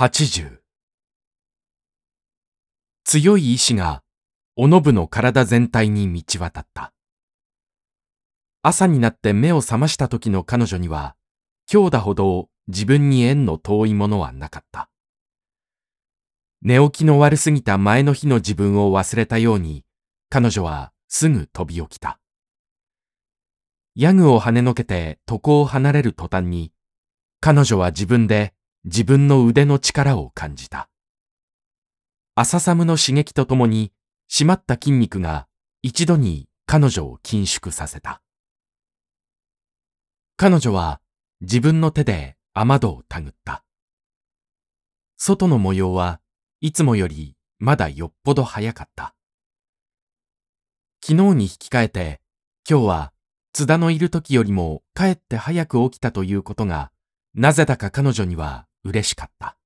[0.00, 0.60] 80
[3.04, 4.02] 強い意志が
[4.56, 6.94] おのぶの体全体に満ち渡った。
[8.62, 11.16] 朝になって目を覚ました時の彼女には、
[11.66, 14.88] 強打ほど自分に縁の遠いものはなかった。
[16.62, 19.84] 寝起きの悪すぎた前の日の自分を忘れたように、
[20.30, 22.18] 彼女はすぐ飛び起きた。
[23.94, 26.72] ヤグを跳ねのけて床を離れる途端に、
[27.40, 28.54] 彼女は自分で
[28.84, 30.88] 自分の腕の力を感じた。
[32.34, 33.92] 朝寒の刺激とともに、
[34.30, 35.48] 締まった筋肉が
[35.82, 38.22] 一度に彼女を緊縮させた。
[40.36, 41.02] 彼女は
[41.42, 43.64] 自分の手で雨戸をたぐった。
[45.18, 46.20] 外の模様は
[46.60, 49.14] いつもよりまだよっぽど早かった。
[51.04, 52.20] 昨日に引き換えて、
[52.68, 53.12] 今日は
[53.52, 56.90] 津田のいる時よりもかえって早く起きたということが、
[57.34, 59.56] なぜだか彼女には嬉しかった。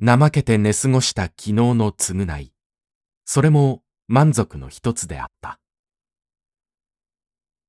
[0.00, 2.52] 怠けて寝過ごした昨日の償い。
[3.24, 5.60] それも満足の一つであった。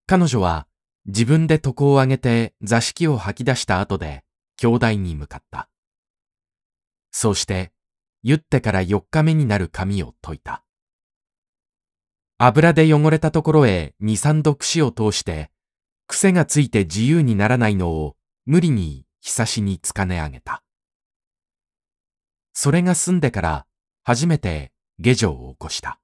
[0.06, 0.68] 彼女は
[1.06, 4.24] 自分で床を上げて座敷を吐き出した後で
[4.58, 5.70] 兄弟に向かった。
[7.12, 7.72] そうして、
[8.24, 10.64] 言ってから4日目になる髪を解いた。
[12.38, 15.52] 油で汚れたところへ2、3度串を通して、
[16.08, 20.64] 癖がついて自由にならないのを無理にひさしにつかね上げた。
[22.54, 23.66] それが済んでから
[24.04, 26.00] 初めて下女を起こした。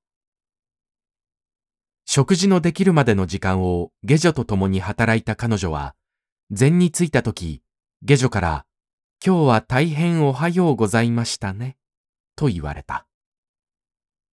[2.05, 5.95] 食事のできるまでの時間を下女と共に働いた彼女は、
[6.51, 7.61] 禅に着いた時、
[8.03, 8.65] 下女から、
[9.25, 11.77] 今日は大変おはようございましたね、
[12.35, 13.07] と言われた。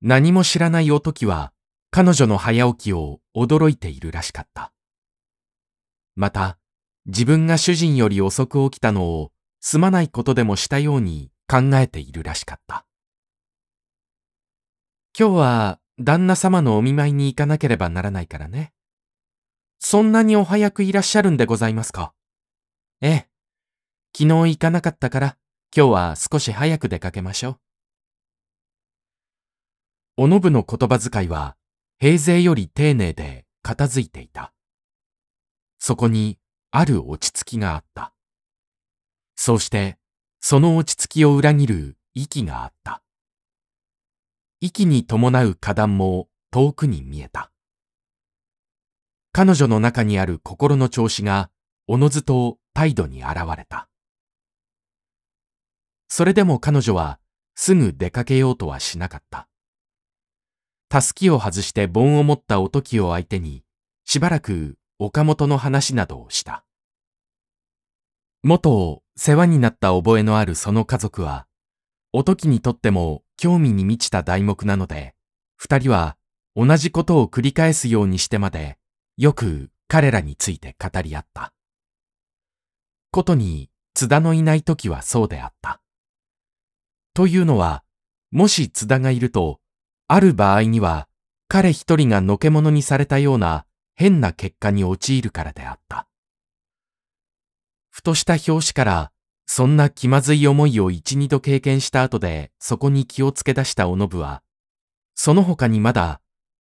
[0.02, 1.52] 何も知らないおときは、
[1.90, 4.72] 彼女の早起きを驚いているらしかった。
[6.14, 6.58] また、
[7.06, 12.86] 自分が主人より遅く起きたのをすまないことでもしたように考えているらしかった。
[15.18, 18.72] 今日は旦那様のお見舞いに行かなければならないからね。
[19.78, 22.14] そんなにお早くいらっしゃるんでございますか？
[23.00, 23.28] ええ。
[24.16, 25.36] 昨日行かなかったから
[25.76, 27.58] 今日は少し早く出かけましょう。
[30.18, 31.56] おのぶの言葉遣いは
[31.98, 34.52] 平勢より丁寧で片付いていた。
[35.78, 36.38] そこに
[36.74, 38.14] ある落ち着きがあった。
[39.36, 39.98] そうして
[40.40, 43.02] その落ち着きを裏切る息があった。
[44.60, 47.52] 息に伴う花壇も遠くに見えた。
[49.32, 51.50] 彼女の中にある心の調子が
[51.86, 53.90] おのずと態度に現れた。
[56.08, 57.18] それでも彼女は
[57.54, 59.46] すぐ出かけようとはしなかった。
[60.88, 63.62] たすきを外して盆を持ったおときを相手に
[64.06, 66.64] しばらく岡本の話などをした。
[68.44, 71.48] 元を世話になった覚えのあるその家族は、
[72.12, 75.16] おときにとっても興味に満ちた題目なので、
[75.56, 76.16] 二人は
[76.54, 78.78] 同じことを繰り返すようにしてまで、
[79.16, 81.52] よく彼らについて語り合った。
[83.10, 85.80] ことに津田のいない時はそうであった。
[87.12, 87.82] というのは、
[88.30, 89.58] もし津田がいると、
[90.06, 91.08] ある場合には
[91.48, 96.08] 彼一人がのけ者にされたような変な結果に陥るからであった。
[97.90, 99.12] ふとした表紙から
[99.46, 104.42] そんな気まずい思いを一二度経験した後でそこに気をつけ出したおのぶは、
[105.14, 106.20] その他にまだ、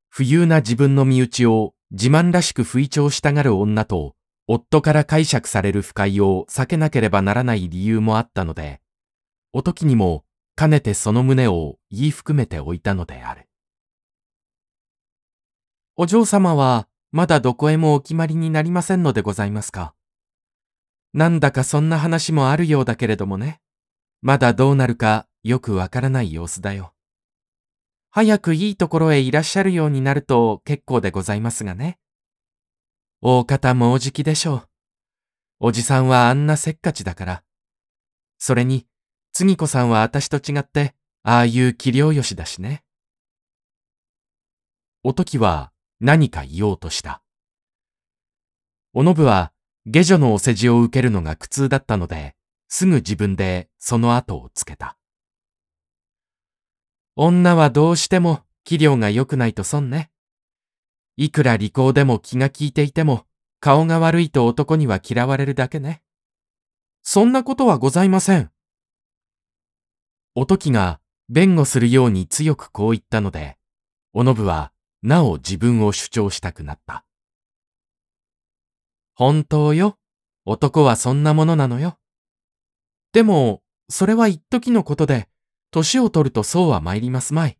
[0.09, 4.15] 不有な自分の身内を自慢らしく吹聴したがる女と、
[4.47, 8.81] 夫から解釈される不快を避けなければならない理由もあったので、
[9.53, 10.25] おときにも
[10.55, 13.47] かねてその旨を言い含めておいたのである。
[15.95, 19.93] お嬢様はまだどこへもお決まりになりませんのでございますか？
[21.13, 23.59] なんだかそんな話もあるようだけれどもね。
[24.21, 26.93] まだどうなるかよくわからない様子だよ。
[28.11, 31.99] 早くいいところへいらっしゃるようになると結構でございますがね。
[33.21, 34.67] 大方もうじきでしょう。
[35.59, 37.43] おじさんはあんなせっかちだから。
[38.37, 38.87] それに、
[39.31, 42.83] 次子さんは私と違って、ああいう器量よしだしね。
[45.03, 45.70] おときは
[46.01, 47.21] 何か言おうとした。
[48.93, 49.53] おのぶは
[49.85, 52.35] 下女のお世辞を受けるのが苦痛だったので、
[52.67, 54.97] すぐ自分でその後をつけた。
[57.15, 60.09] 女はどうしても器量が良くないと損ね。
[61.17, 63.27] いくら利口でも気が利いていても、
[63.59, 66.01] 顔が悪いと男には嫌われるだけね。
[67.03, 68.49] そんなことはございません。
[70.33, 70.99] おときが
[71.29, 73.59] 弁護するように強くこう言ったので、
[74.13, 74.71] おのぶは
[75.03, 77.05] なお自分を主張したくなった。
[79.15, 79.97] 本当よ。
[80.45, 81.99] 男はそんなものなのよ。
[83.13, 85.27] でも、それは一時のことで、
[85.71, 87.57] 年を取るとそうは参りますまい。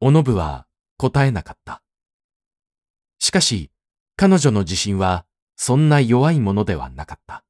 [0.00, 1.82] おのぶは答えなかった。
[3.18, 3.70] しかし、
[4.16, 5.26] 彼女の自信は
[5.56, 7.44] そんな弱いものではなかった。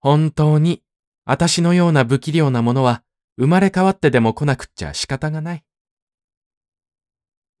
[0.00, 0.82] 本当に、
[1.24, 3.02] 私のような不器量なものは
[3.38, 5.64] 生まれ変わってでも来なくっちゃ仕方がない。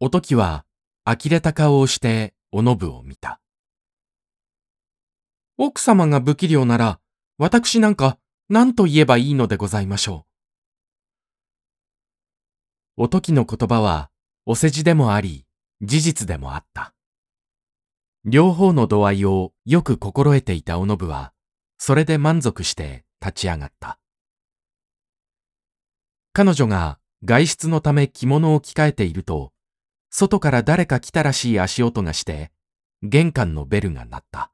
[0.00, 0.64] おときは
[1.04, 3.40] 呆れた顔をしておのぶを見た。
[5.56, 6.98] 奥様が不器量なら、
[7.36, 10.26] 私なんか何と言えばいいのでございましょ
[12.96, 13.04] う。
[13.04, 14.10] おときの言葉は
[14.46, 15.46] お世辞でもあり、
[15.80, 16.92] 事実でもあった。
[18.24, 21.32] 両方の度合いをよく心得ていたおのぶは、
[21.78, 23.97] それで満足して立ち上がった。
[26.38, 29.52] 彼女が外出のため着物を着替えていると、
[30.08, 32.52] 外から誰か来たらしい足音がして、
[33.02, 34.52] 玄関のベルが鳴った。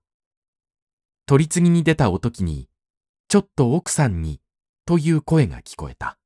[1.26, 2.70] 取り次ぎに出たおときに、
[3.28, 4.40] ちょっと奥さんに、
[4.86, 6.16] という声が聞こえた。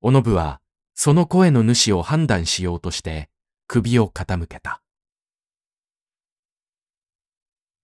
[0.00, 0.60] おのぶは、
[0.96, 3.30] その声の主を判断しようとして、
[3.68, 4.81] 首を傾けた。